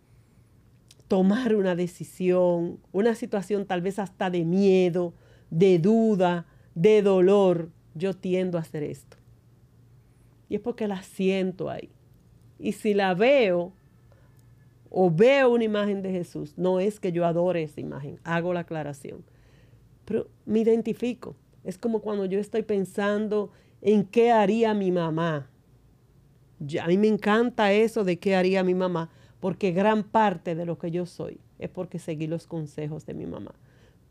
tomar 1.09 1.55
una 1.55 1.75
decisión, 1.75 2.81
una 2.93 3.15
situación 3.15 3.67
tal 3.67 3.83
vez 3.83 3.99
hasta 3.99 4.31
de 4.31 4.45
miedo, 4.45 5.15
de 5.51 5.79
duda, 5.79 6.47
de 6.75 7.03
dolor, 7.03 7.71
yo 7.95 8.15
tiendo 8.15 8.59
a 8.59 8.63
hacer 8.63 8.83
esto. 8.83 9.17
Y 10.49 10.57
es 10.57 10.61
porque 10.61 10.89
la 10.89 11.03
siento 11.03 11.71
ahí. 11.71 11.91
Y 12.59 12.73
si 12.73 12.95
la 12.95 13.15
veo 13.15 13.73
o 14.91 15.11
veo 15.11 15.51
una 15.51 15.65
imagen 15.65 16.03
de 16.03 16.11
Jesús, 16.11 16.55
no 16.57 16.81
es 16.81 17.01
que 17.01 17.13
yo 17.13 17.25
adore 17.25 17.63
esa 17.63 17.81
imagen, 17.81 18.21
hago 18.25 18.53
la 18.53 18.61
aclaración, 18.61 19.25
pero 20.05 20.29
me 20.47 20.61
identifico 20.61 21.37
es 21.65 21.79
como 21.79 22.01
cuando 22.01 22.27
yo 22.27 22.39
estoy 22.39 22.63
pensando 22.63 23.51
en 23.81 24.05
qué 24.05 24.31
haría 24.31 24.75
mi 24.75 24.93
mamá. 24.93 25.51
a 26.81 26.87
mí 26.87 26.99
me 26.99 27.09
encanta 27.09 27.73
eso 27.73 28.05
de 28.05 28.19
qué 28.19 28.37
haría 28.37 28.63
mi 28.63 28.75
mamá, 28.75 29.11
porque 29.41 29.73
gran 29.73 30.05
parte 30.05 30.55
de 30.55 30.65
lo 30.67 30.79
que 30.79 30.91
yo 30.91 31.07
soy 31.07 31.41
es 31.59 31.69
porque 31.69 31.99
seguí 31.99 32.27
los 32.27 32.47
consejos 32.47 33.07
de 33.07 33.15
mi 33.15 33.27
mamá. 33.27 33.55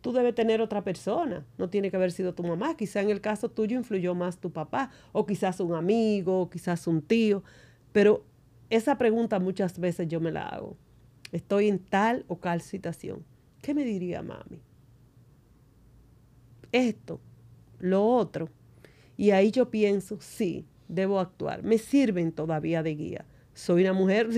Tú 0.01 0.11
debes 0.11 0.35
tener 0.35 0.61
otra 0.61 0.83
persona, 0.83 1.45
no 1.57 1.69
tiene 1.69 1.89
que 1.89 1.95
haber 1.95 2.11
sido 2.11 2.33
tu 2.33 2.43
mamá, 2.43 2.75
quizá 2.75 3.01
en 3.01 3.09
el 3.09 3.21
caso 3.21 3.49
tuyo 3.49 3.77
influyó 3.77 4.13
más 4.13 4.37
tu 4.37 4.51
papá, 4.51 4.91
o 5.11 5.25
quizás 5.25 5.59
un 5.59 5.73
amigo, 5.75 6.41
o 6.41 6.49
quizás 6.49 6.87
un 6.87 7.01
tío, 7.01 7.43
pero 7.93 8.25
esa 8.69 8.97
pregunta 8.97 9.39
muchas 9.39 9.79
veces 9.79 10.07
yo 10.07 10.19
me 10.19 10.31
la 10.31 10.47
hago. 10.47 10.75
Estoy 11.31 11.69
en 11.69 11.79
tal 11.79 12.25
o 12.27 12.35
tal 12.35 12.61
situación. 12.61 13.23
¿Qué 13.61 13.73
me 13.73 13.85
diría 13.85 14.21
mami? 14.21 14.59
Esto 16.71 17.19
lo 17.83 18.05
otro. 18.07 18.49
Y 19.17 19.31
ahí 19.31 19.51
yo 19.51 19.69
pienso, 19.69 20.17
sí, 20.21 20.65
debo 20.87 21.19
actuar. 21.19 21.63
Me 21.63 21.77
sirven 21.77 22.31
todavía 22.31 22.81
de 22.81 22.95
guía. 22.95 23.25
Soy 23.53 23.81
una 23.81 23.93
mujer 23.93 24.29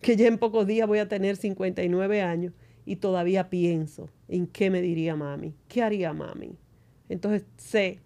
que 0.00 0.16
ya 0.16 0.28
en 0.28 0.38
pocos 0.38 0.66
días 0.66 0.86
voy 0.86 1.00
a 1.00 1.08
tener 1.08 1.36
59 1.36 2.22
años 2.22 2.52
y 2.86 2.96
todavía 2.96 3.50
pienso 3.50 4.08
en 4.28 4.46
qué 4.46 4.70
me 4.70 4.80
diría 4.80 5.16
mami, 5.16 5.54
qué 5.66 5.82
haría 5.82 6.12
mami. 6.12 6.56
Entonces 7.08 7.44
sé 7.56 7.98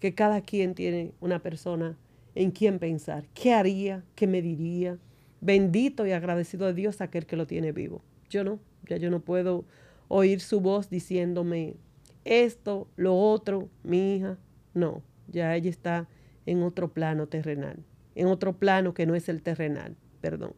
que 0.00 0.14
cada 0.14 0.40
quien 0.40 0.74
tiene 0.74 1.12
una 1.20 1.40
persona 1.40 1.98
en 2.34 2.52
quien 2.52 2.78
pensar, 2.78 3.26
qué 3.34 3.52
haría, 3.52 4.02
qué 4.14 4.26
me 4.26 4.40
diría. 4.40 4.98
Bendito 5.42 6.06
y 6.06 6.12
agradecido 6.12 6.66
de 6.66 6.74
Dios 6.74 7.02
aquel 7.02 7.26
que 7.26 7.36
lo 7.36 7.46
tiene 7.46 7.72
vivo. 7.72 8.02
Yo 8.30 8.44
no, 8.44 8.60
ya 8.88 8.96
yo 8.96 9.10
no 9.10 9.20
puedo 9.20 9.66
oír 10.08 10.40
su 10.40 10.60
voz 10.60 10.88
diciéndome, 10.88 11.76
esto, 12.24 12.88
lo 12.96 13.16
otro, 13.16 13.68
mi 13.82 14.16
hija, 14.16 14.38
no, 14.72 15.02
ya 15.28 15.54
ella 15.54 15.70
está 15.70 16.08
en 16.46 16.62
otro 16.62 16.92
plano 16.92 17.26
terrenal, 17.26 17.84
en 18.14 18.26
otro 18.26 18.54
plano 18.54 18.94
que 18.94 19.06
no 19.06 19.14
es 19.14 19.28
el 19.28 19.42
terrenal, 19.42 19.96
perdón. 20.20 20.54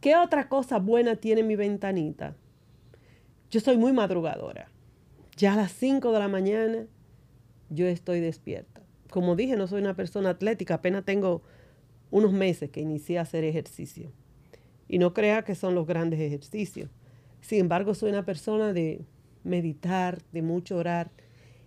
¿Qué 0.00 0.16
otra 0.16 0.48
cosa 0.48 0.78
buena 0.78 1.16
tiene 1.16 1.42
mi 1.42 1.56
ventanita? 1.56 2.36
Yo 3.50 3.60
soy 3.60 3.76
muy 3.76 3.92
madrugadora. 3.92 4.68
Ya 5.36 5.54
a 5.54 5.56
las 5.56 5.72
5 5.72 6.12
de 6.12 6.18
la 6.18 6.28
mañana 6.28 6.86
yo 7.70 7.86
estoy 7.86 8.20
despierta. 8.20 8.82
Como 9.10 9.36
dije, 9.36 9.56
no 9.56 9.66
soy 9.66 9.80
una 9.80 9.94
persona 9.94 10.30
atlética, 10.30 10.74
apenas 10.74 11.04
tengo 11.04 11.42
unos 12.10 12.32
meses 12.32 12.70
que 12.70 12.80
inicié 12.80 13.18
a 13.18 13.22
hacer 13.22 13.44
ejercicio. 13.44 14.12
Y 14.88 14.98
no 14.98 15.14
crea 15.14 15.42
que 15.42 15.54
son 15.54 15.74
los 15.74 15.86
grandes 15.86 16.20
ejercicios. 16.20 16.90
Sin 17.40 17.60
embargo, 17.60 17.94
soy 17.94 18.10
una 18.10 18.24
persona 18.24 18.72
de 18.72 19.04
meditar, 19.46 20.18
de 20.32 20.42
mucho 20.42 20.76
orar. 20.76 21.10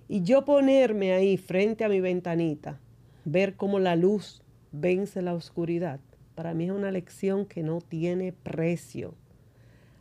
Y 0.07 0.21
yo 0.21 0.45
ponerme 0.45 1.13
ahí 1.13 1.37
frente 1.37 1.83
a 1.83 1.89
mi 1.89 2.01
ventanita, 2.01 2.79
ver 3.25 3.55
cómo 3.55 3.79
la 3.79 3.95
luz 3.95 4.43
vence 4.71 5.21
la 5.21 5.33
oscuridad, 5.33 5.99
para 6.35 6.53
mí 6.53 6.65
es 6.65 6.71
una 6.71 6.91
lección 6.91 7.45
que 7.45 7.63
no 7.63 7.81
tiene 7.81 8.31
precio. 8.31 9.15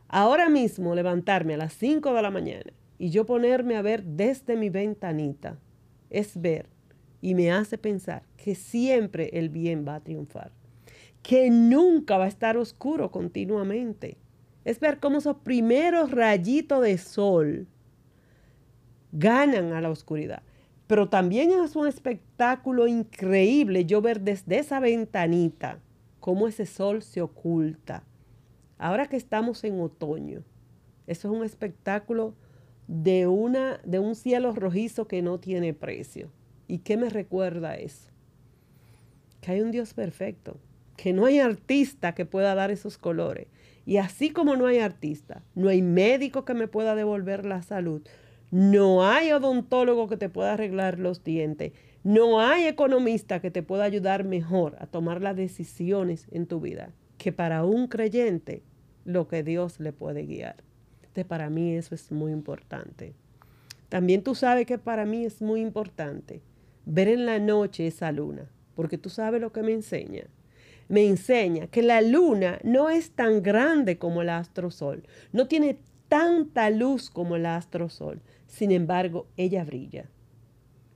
Ahora 0.09 0.49
mismo 0.49 0.95
levantarme 0.95 1.55
a 1.55 1.59
las 1.59 1.73
5 1.75 2.15
de 2.15 2.23
la 2.23 2.31
mañana 2.31 2.73
y 2.99 3.11
yo 3.11 3.27
ponerme 3.27 3.77
a 3.77 3.83
ver 3.83 4.05
desde 4.05 4.57
mi 4.57 4.71
ventanita 4.71 5.59
es 6.11 6.41
ver 6.41 6.69
y 7.21 7.35
me 7.35 7.51
hace 7.51 7.77
pensar 7.77 8.23
que 8.37 8.55
siempre 8.55 9.31
el 9.35 9.51
bien 9.51 9.85
va 9.87 9.97
a 9.97 10.01
triunfar, 10.01 10.53
que 11.23 11.51
nunca 11.51 12.17
va 12.17 12.25
a 12.25 12.29
estar 12.29 12.57
oscuro 12.57 13.11
continuamente 13.11 14.17
es 14.69 14.81
ver 14.81 15.01
cómo 15.01 15.17
esos 15.17 15.39
primeros 15.39 16.11
rayitos 16.11 16.83
de 16.83 16.99
sol 16.99 17.67
ganan 19.13 19.73
a 19.73 19.81
la 19.81 19.89
oscuridad. 19.89 20.43
Pero 20.87 21.09
también 21.09 21.53
es 21.53 21.75
un 21.75 21.87
espectáculo 21.87 22.87
increíble 22.87 23.87
yo 23.87 24.03
ver 24.03 24.21
desde 24.21 24.59
esa 24.59 24.79
ventanita 24.79 25.81
cómo 26.21 26.49
ese 26.49 26.67
sol 26.67 27.01
se 27.01 27.23
oculta. 27.23 28.05
Ahora 28.77 29.07
que 29.07 29.17
estamos 29.17 29.65
en 29.65 29.81
otoño, 29.81 30.43
eso 31.07 31.33
es 31.33 31.39
un 31.39 31.47
espectáculo 31.47 32.35
de, 32.89 33.27
una, 33.27 33.81
de 33.85 34.01
un 34.01 34.15
cielo 34.15 34.53
rojizo 34.53 35.09
que 35.09 35.23
no 35.23 35.41
tiene 35.41 35.73
precio. 35.73 36.31
¿Y 36.67 36.81
qué 36.81 36.99
me 36.99 37.09
recuerda 37.09 37.77
eso? 37.77 38.11
Que 39.41 39.53
hay 39.53 39.63
un 39.63 39.71
Dios 39.71 39.95
perfecto, 39.95 40.59
que 40.99 41.15
no 41.15 41.25
hay 41.25 41.39
artista 41.39 42.15
que 42.15 42.27
pueda 42.27 42.55
dar 42.55 42.71
esos 42.71 42.99
colores. 42.99 43.47
Y 43.89 43.97
así 43.97 44.29
como 44.29 44.55
no 44.55 44.67
hay 44.67 44.81
artista, 44.81 45.41
no 45.55 45.71
hay 45.71 45.81
médico 45.81 46.45
que 46.45 46.53
me 46.53 46.69
pueda 46.69 46.95
devolver 46.95 47.47
la 47.47 47.63
salud, 47.63 48.03
no 48.51 49.03
hay 49.03 49.33
odontólogo 49.33 50.09
que 50.09 50.19
te 50.19 50.29
pueda 50.29 50.53
arreglar 50.53 50.99
los 50.99 51.25
dientes, 51.25 51.73
no 52.05 52.43
hay 52.43 52.67
economista 52.67 53.41
que 53.41 53.51
te 53.51 53.63
pueda 53.63 53.85
ayudar 53.85 54.25
mejor 54.25 54.77
a 54.81 54.87
tomar 54.87 55.23
las 55.23 55.37
decisiones 55.37 56.27
en 56.33 56.45
tu 56.45 56.61
vida 56.61 56.93
que 57.17 57.33
para 57.33 57.65
un 57.65 57.87
creyente 57.87 58.63
lo 59.07 59.27
que 59.27 59.43
Dios 59.43 59.81
le 59.81 59.95
puede 59.95 60.27
guiar. 60.27 60.57
Entonces, 60.99 61.25
para 61.25 61.49
mí 61.49 61.75
eso 61.75 61.95
es 61.95 62.13
muy 62.13 62.31
importante. 62.31 63.15
También 63.89 64.23
tú 64.23 64.35
sabes 64.35 64.67
que 64.67 64.77
para 64.77 65.07
mí 65.07 65.25
es 65.25 65.41
muy 65.41 65.63
importante 65.63 66.43
ver 66.85 67.09
en 67.09 67.25
la 67.25 67.39
noche 67.39 67.87
esa 67.87 68.13
luna, 68.13 68.51
porque 68.75 68.99
tú 68.99 69.09
sabes 69.09 69.41
lo 69.41 69.51
que 69.51 69.63
me 69.63 69.73
enseña. 69.73 70.27
Me 70.89 71.07
enseña 71.07 71.67
que 71.67 71.83
la 71.83 72.01
luna 72.01 72.59
no 72.65 72.89
es 72.89 73.11
tan 73.11 73.43
grande 73.43 73.99
como 73.99 74.23
el 74.23 74.31
astrosol, 74.31 75.05
no 75.33 75.47
tiene 75.47 75.79
tanta 76.09 76.71
luz 76.71 77.11
como 77.11 77.37
el 77.37 77.47
astrosol, 77.47 78.21
sin 78.47 78.73
embargo, 78.73 79.27
ella 79.37 79.65
brilla. 79.65 80.09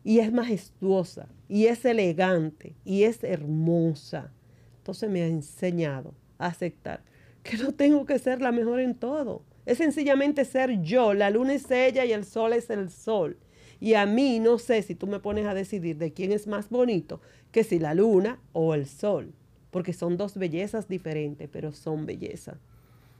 Y 0.03 0.19
es 0.19 0.33
majestuosa, 0.33 1.29
y 1.49 1.67
es 1.67 1.85
elegante, 1.85 2.75
y 2.85 3.05
es 3.05 3.23
hermosa. 3.23 4.33
Entonces 4.79 5.11
me 5.11 5.23
ha 5.23 5.27
enseñado 5.27 6.15
a 6.39 6.47
aceptar 6.47 7.05
que 7.43 7.57
no 7.59 7.73
tengo 7.73 8.07
que 8.07 8.19
ser 8.19 8.41
la 8.41 8.53
mejor 8.53 8.81
en 8.81 8.95
todo. 8.95 9.43
Es 9.67 9.79
sencillamente 9.79 10.45
ser 10.45 10.81
yo. 10.83 11.15
La 11.15 11.31
luna 11.31 11.55
es 11.55 11.71
ella 11.71 12.05
y 12.05 12.13
el 12.13 12.25
sol 12.25 12.53
es 12.53 12.71
el 12.71 12.91
sol. 12.91 13.39
Y 13.81 13.95
a 13.95 14.07
mí 14.07 14.41
no 14.41 14.59
sé 14.59 14.83
si 14.83 14.95
tú 14.95 15.07
me 15.07 15.21
pones 15.21 15.47
a 15.47 15.55
decidir 15.55 15.99
de 15.99 16.13
quién 16.13 16.33
es 16.33 16.47
más 16.47 16.69
bonito, 16.69 17.21
que 17.51 17.65
si 17.65 17.79
la 17.79 17.95
luna 17.95 18.41
o 18.53 18.75
el 18.75 18.87
sol. 18.87 19.33
Porque 19.73 19.93
son 19.93 20.17
dos 20.17 20.37
bellezas 20.37 20.87
diferentes, 20.87 21.49
pero 21.51 21.73
son 21.73 22.07
bellezas. 22.07 22.59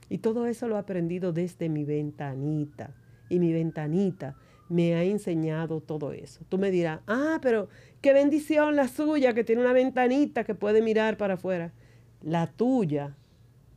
Y 0.09 0.19
todo 0.19 0.45
eso 0.45 0.69
lo 0.69 0.77
he 0.77 0.79
aprendido 0.79 1.33
desde 1.33 1.67
mi 1.67 1.83
ventanita. 1.83 2.95
Y 3.27 3.39
mi 3.39 3.51
ventanita 3.51 4.37
me 4.69 4.95
ha 4.95 5.03
enseñado 5.03 5.81
todo 5.81 6.13
eso. 6.13 6.45
Tú 6.49 6.57
me 6.57 6.71
dirás, 6.71 7.01
ah, 7.07 7.39
pero 7.41 7.67
qué 8.01 8.13
bendición 8.13 8.75
la 8.75 8.87
suya 8.87 9.33
que 9.33 9.43
tiene 9.43 9.61
una 9.61 9.73
ventanita 9.73 10.45
que 10.45 10.55
puede 10.55 10.81
mirar 10.81 11.17
para 11.17 11.33
afuera. 11.33 11.73
La 12.21 12.47
tuya 12.47 13.15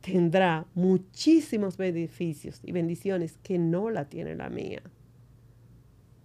tendrá 0.01 0.65
muchísimos 0.73 1.77
beneficios 1.77 2.61
y 2.63 2.71
bendiciones 2.71 3.37
que 3.43 3.57
no 3.59 3.89
la 3.89 4.05
tiene 4.05 4.35
la 4.35 4.49
mía. 4.49 4.81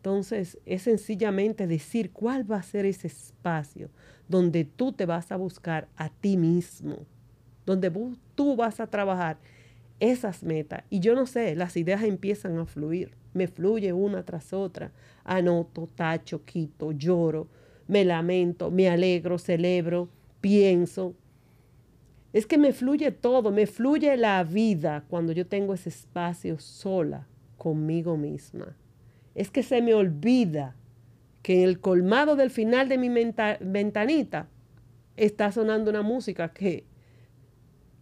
Entonces 0.02 0.58
es 0.66 0.82
sencillamente 0.82 1.68
decir 1.68 2.10
cuál 2.10 2.50
va 2.50 2.56
a 2.56 2.62
ser 2.64 2.86
ese 2.86 3.06
espacio 3.06 3.88
donde 4.26 4.64
tú 4.64 4.92
te 4.92 5.06
vas 5.06 5.30
a 5.30 5.36
buscar 5.36 5.86
a 5.96 6.08
ti 6.08 6.36
mismo, 6.36 7.06
donde 7.64 7.88
tú 8.34 8.56
vas 8.56 8.80
a 8.80 8.88
trabajar 8.88 9.38
esas 10.00 10.42
metas. 10.42 10.82
Y 10.90 10.98
yo 10.98 11.14
no 11.14 11.24
sé, 11.26 11.54
las 11.54 11.76
ideas 11.76 12.02
empiezan 12.02 12.58
a 12.58 12.66
fluir, 12.66 13.14
me 13.32 13.46
fluye 13.46 13.92
una 13.92 14.24
tras 14.24 14.52
otra. 14.52 14.90
Anoto, 15.22 15.88
tacho, 15.94 16.44
quito, 16.44 16.90
lloro, 16.90 17.46
me 17.86 18.04
lamento, 18.04 18.72
me 18.72 18.88
alegro, 18.88 19.38
celebro, 19.38 20.08
pienso, 20.40 21.14
es 22.32 22.44
que 22.44 22.58
me 22.58 22.72
fluye 22.72 23.12
todo, 23.12 23.52
me 23.52 23.68
fluye 23.68 24.16
la 24.16 24.42
vida 24.42 25.04
cuando 25.08 25.30
yo 25.30 25.46
tengo 25.46 25.74
ese 25.74 25.90
espacio 25.90 26.58
sola 26.58 27.28
conmigo 27.56 28.16
misma. 28.16 28.74
Es 29.34 29.50
que 29.50 29.62
se 29.62 29.82
me 29.82 29.94
olvida 29.94 30.76
que 31.42 31.62
en 31.62 31.68
el 31.68 31.80
colmado 31.80 32.36
del 32.36 32.50
final 32.50 32.88
de 32.88 32.98
mi 32.98 33.08
ventanita 33.08 34.48
está 35.16 35.50
sonando 35.52 35.90
una 35.90 36.02
música 36.02 36.52
que, 36.52 36.84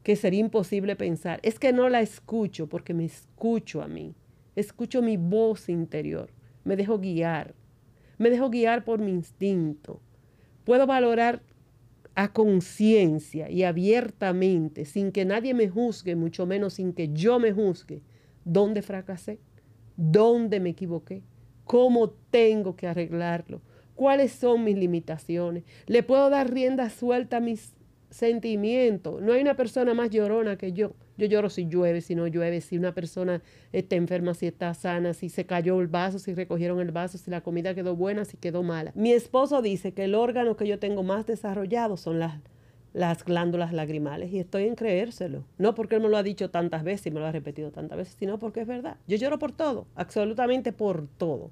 que 0.03 0.17
sería 0.17 0.41
imposible 0.41 0.97
pensar. 0.97 1.41
Es 1.43 1.59
que 1.59 1.73
no 1.73 1.89
la 1.89 2.01
escucho 2.01 2.69
porque 2.69 2.95
me 2.95 3.05
escucho 3.05 3.83
a 3.83 3.89
mí. 3.89 4.15
Escucho 4.57 5.03
mi 5.03 5.17
voz 5.17 5.69
interior. 5.69 6.31
Me 6.65 6.77
dejo 6.77 6.99
guiar. 6.99 7.55
Me 8.19 8.31
dejo 8.31 8.51
guiar 8.51 8.85
por 8.85 8.99
mi 8.99 9.11
instinto. 9.11 10.01
Puedo 10.65 10.87
valorar 10.87 11.43
a 12.15 12.33
conciencia 12.33 13.51
y 13.51 13.63
abiertamente, 13.63 14.85
sin 14.85 15.13
que 15.13 15.25
nadie 15.25 15.55
me 15.55 15.69
juzgue, 15.69 16.17
mucho 16.17 16.45
menos 16.45 16.75
sin 16.75 16.93
que 16.93 17.09
yo 17.13 17.39
me 17.39 17.53
juzgue, 17.53 18.03
dónde 18.45 18.83
fracasé, 18.83 19.39
dónde 19.97 20.61
me 20.61 20.71
equivoqué, 20.71 21.23
cómo 21.65 22.11
tengo 22.31 22.77
que 22.77 22.87
arreglarlo, 22.87 23.61
cuáles 23.95 24.33
son 24.33 24.65
mis 24.65 24.77
limitaciones. 24.77 25.65
Le 25.87 26.03
puedo 26.03 26.31
dar 26.31 26.51
rienda 26.53 26.91
suelta 26.91 27.39
a 27.39 27.41
mis 27.41 27.75
sentimientos. 28.11 29.23
No 29.23 29.33
hay 29.33 29.41
una 29.43 29.57
persona 29.57 29.95
más 29.95 30.11
llorona 30.11 30.57
que 30.57 30.73
yo. 30.73 30.93
Yo 31.17 31.27
lloro 31.27 31.51
si 31.51 31.67
llueve, 31.67 32.01
si 32.01 32.15
no 32.15 32.27
llueve, 32.27 32.63
si 32.63 32.79
una 32.79 32.95
persona 32.95 33.43
está 33.73 33.97
enferma, 33.97 34.33
si 34.33 34.47
está 34.47 34.73
sana, 34.73 35.13
si 35.13 35.29
se 35.29 35.45
cayó 35.45 35.79
el 35.81 35.87
vaso, 35.87 36.19
si 36.19 36.33
recogieron 36.33 36.81
el 36.81 36.93
vaso, 36.93 37.19
si 37.19 37.31
la 37.31 37.43
comida 37.43 37.75
quedó 37.75 37.95
buena, 37.95 38.25
si 38.25 38.39
quedó 38.39 38.63
mala. 38.63 38.93
Mi 38.95 39.13
esposo 39.13 39.61
dice 39.61 39.93
que 39.93 40.05
el 40.05 40.15
órgano 40.15 40.57
que 40.57 40.67
yo 40.67 40.79
tengo 40.79 41.03
más 41.03 41.27
desarrollado 41.27 41.99
son 41.99 42.19
las, 42.21 42.41
las 42.93 43.25
glándulas 43.25 43.73
lagrimales 43.73 44.33
y 44.33 44.39
estoy 44.39 44.65
en 44.65 44.75
creérselo. 44.75 45.45
No 45.59 45.75
porque 45.75 45.97
él 45.97 46.03
me 46.03 46.09
lo 46.09 46.17
ha 46.17 46.23
dicho 46.23 46.51
tantas 46.51 46.83
veces 46.83 47.07
y 47.07 47.11
me 47.11 47.21
lo 47.21 47.27
ha 47.27 47.33
repetido 47.33 47.71
tantas 47.71 47.99
veces, 47.99 48.17
sino 48.19 48.39
porque 48.39 48.61
es 48.61 48.67
verdad. 48.67 48.97
Yo 49.07 49.17
lloro 49.17 49.39
por 49.39 49.53
todo, 49.53 49.87
absolutamente 49.95 50.73
por 50.73 51.07
todo. 51.07 51.51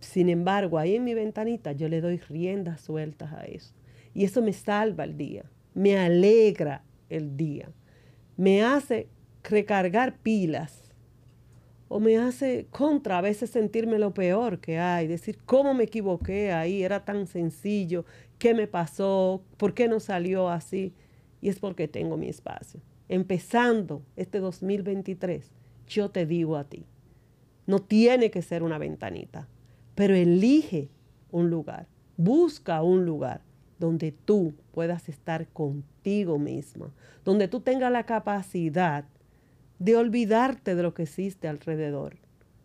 Sin 0.00 0.28
embargo, 0.28 0.78
ahí 0.78 0.94
en 0.94 1.04
mi 1.04 1.14
ventanita 1.14 1.72
yo 1.72 1.88
le 1.88 2.00
doy 2.00 2.18
riendas 2.18 2.80
sueltas 2.80 3.32
a 3.32 3.44
eso. 3.44 3.74
Y 4.14 4.24
eso 4.24 4.42
me 4.42 4.52
salva 4.52 5.04
el 5.04 5.16
día, 5.16 5.44
me 5.74 5.98
alegra 5.98 6.82
el 7.08 7.36
día 7.36 7.70
me 8.38 8.62
hace 8.62 9.08
recargar 9.42 10.16
pilas 10.18 10.87
o 11.88 12.00
me 12.00 12.18
hace 12.18 12.66
contra 12.70 13.18
a 13.18 13.22
veces 13.22 13.50
sentirme 13.50 13.98
lo 13.98 14.12
peor 14.12 14.60
que 14.60 14.78
hay, 14.78 15.06
decir 15.06 15.38
cómo 15.44 15.74
me 15.74 15.84
equivoqué 15.84 16.52
ahí, 16.52 16.82
era 16.82 17.04
tan 17.04 17.26
sencillo, 17.26 18.04
qué 18.38 18.54
me 18.54 18.66
pasó, 18.66 19.42
por 19.56 19.74
qué 19.74 19.88
no 19.88 19.98
salió 19.98 20.48
así. 20.48 20.92
Y 21.40 21.48
es 21.48 21.58
porque 21.58 21.88
tengo 21.88 22.16
mi 22.16 22.28
espacio. 22.28 22.80
Empezando 23.08 24.02
este 24.16 24.38
2023, 24.38 25.50
yo 25.86 26.10
te 26.10 26.26
digo 26.26 26.56
a 26.56 26.64
ti, 26.64 26.84
no 27.66 27.78
tiene 27.78 28.30
que 28.30 28.42
ser 28.42 28.62
una 28.62 28.76
ventanita, 28.78 29.48
pero 29.94 30.14
elige 30.14 30.90
un 31.30 31.48
lugar, 31.48 31.88
busca 32.16 32.82
un 32.82 33.06
lugar 33.06 33.40
donde 33.78 34.12
tú 34.12 34.54
puedas 34.72 35.08
estar 35.08 35.48
contigo 35.48 36.38
misma, 36.38 36.92
donde 37.24 37.48
tú 37.48 37.60
tengas 37.60 37.92
la 37.92 38.04
capacidad 38.04 39.04
de 39.78 39.96
olvidarte 39.96 40.74
de 40.74 40.82
lo 40.82 40.94
que 40.94 41.02
existe 41.02 41.48
alrededor, 41.48 42.16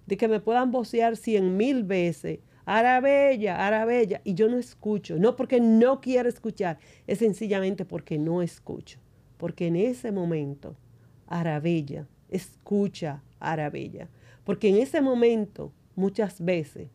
de 0.06 0.18
que 0.18 0.28
me 0.28 0.40
puedan 0.40 0.72
vocear 0.72 1.16
cien 1.16 1.58
mil 1.58 1.84
veces, 1.84 2.40
Arabella, 2.66 3.66
Arabella, 3.66 4.22
y 4.24 4.36
yo 4.36 4.48
no 4.50 4.58
escucho, 4.58 5.18
no 5.18 5.36
porque 5.36 5.60
no 5.60 6.02
quiero 6.02 6.30
escuchar, 6.30 6.80
es 7.08 7.20
sencillamente 7.20 7.86
porque 7.86 8.18
no 8.18 8.42
escucho, 8.42 9.00
porque 9.38 9.68
en 9.68 9.76
ese 9.76 10.12
momento, 10.12 10.76
Arabella, 11.28 12.08
escucha 12.30 13.22
Arabella, 13.40 14.08
porque 14.44 14.70
en 14.70 14.78
ese 14.78 15.02
momento 15.02 15.74
muchas 15.96 16.44
veces 16.44 16.88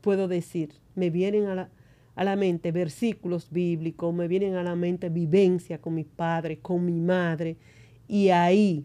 puedo 0.00 0.28
decir, 0.28 0.72
me 0.94 1.10
vienen 1.10 1.46
a 1.46 1.54
la 1.54 1.70
a 2.14 2.24
la 2.24 2.36
mente 2.36 2.72
versículos 2.72 3.50
bíblicos, 3.50 4.14
me 4.14 4.28
vienen 4.28 4.54
a 4.54 4.62
la 4.62 4.76
mente 4.76 5.08
vivencia 5.08 5.80
con 5.80 5.94
mi 5.94 6.04
padre, 6.04 6.58
con 6.58 6.84
mi 6.84 7.00
madre, 7.00 7.56
y 8.06 8.28
ahí 8.28 8.84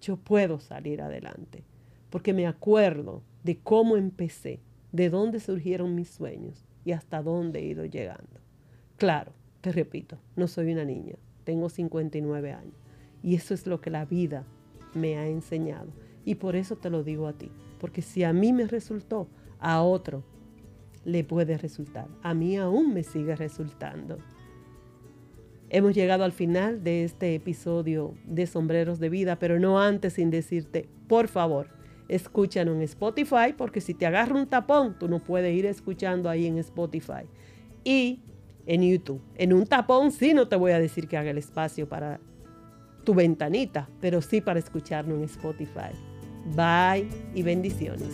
yo 0.00 0.16
puedo 0.16 0.58
salir 0.58 1.02
adelante, 1.02 1.64
porque 2.10 2.32
me 2.32 2.46
acuerdo 2.46 3.22
de 3.44 3.58
cómo 3.58 3.96
empecé, 3.96 4.60
de 4.92 5.10
dónde 5.10 5.40
surgieron 5.40 5.94
mis 5.94 6.08
sueños 6.08 6.64
y 6.84 6.92
hasta 6.92 7.22
dónde 7.22 7.60
he 7.60 7.66
ido 7.66 7.84
llegando. 7.84 8.40
Claro, 8.96 9.32
te 9.60 9.72
repito, 9.72 10.18
no 10.36 10.48
soy 10.48 10.72
una 10.72 10.84
niña, 10.84 11.16
tengo 11.44 11.68
59 11.68 12.52
años, 12.52 12.74
y 13.22 13.34
eso 13.34 13.54
es 13.54 13.66
lo 13.66 13.80
que 13.80 13.90
la 13.90 14.04
vida 14.04 14.44
me 14.94 15.16
ha 15.16 15.26
enseñado. 15.26 15.92
Y 16.24 16.36
por 16.36 16.56
eso 16.56 16.76
te 16.76 16.90
lo 16.90 17.02
digo 17.02 17.26
a 17.26 17.32
ti, 17.32 17.50
porque 17.78 18.02
si 18.02 18.24
a 18.24 18.32
mí 18.32 18.52
me 18.52 18.66
resultó, 18.66 19.28
a 19.58 19.82
otro 19.82 20.22
le 21.04 21.24
puede 21.24 21.56
resultar. 21.56 22.08
A 22.22 22.34
mí 22.34 22.56
aún 22.56 22.92
me 22.92 23.02
sigue 23.02 23.36
resultando. 23.36 24.18
Hemos 25.72 25.94
llegado 25.94 26.24
al 26.24 26.32
final 26.32 26.82
de 26.82 27.04
este 27.04 27.36
episodio 27.36 28.14
de 28.24 28.48
Sombreros 28.48 28.98
de 28.98 29.08
Vida, 29.08 29.38
pero 29.38 29.60
no 29.60 29.80
antes 29.80 30.14
sin 30.14 30.30
decirte, 30.30 30.88
por 31.06 31.28
favor, 31.28 31.68
escúchanos 32.08 32.74
en 32.74 32.82
Spotify, 32.82 33.54
porque 33.56 33.80
si 33.80 33.94
te 33.94 34.04
agarra 34.04 34.34
un 34.34 34.48
tapón, 34.48 34.98
tú 34.98 35.08
no 35.08 35.22
puedes 35.22 35.56
ir 35.56 35.66
escuchando 35.66 36.28
ahí 36.28 36.46
en 36.46 36.58
Spotify. 36.58 37.22
Y 37.84 38.20
en 38.66 38.82
YouTube. 38.82 39.22
En 39.36 39.52
un 39.52 39.64
tapón 39.64 40.10
sí 40.10 40.34
no 40.34 40.48
te 40.48 40.56
voy 40.56 40.72
a 40.72 40.80
decir 40.80 41.06
que 41.06 41.16
haga 41.16 41.30
el 41.30 41.38
espacio 41.38 41.88
para 41.88 42.18
tu 43.04 43.14
ventanita, 43.14 43.88
pero 44.00 44.20
sí 44.20 44.40
para 44.40 44.58
escucharnos 44.58 45.18
en 45.18 45.24
Spotify. 45.24 45.92
Bye 46.56 47.08
y 47.32 47.42
bendiciones. 47.42 48.08